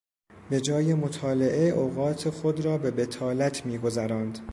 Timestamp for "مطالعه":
0.93-1.69